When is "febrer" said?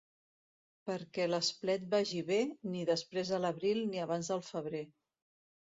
4.53-4.85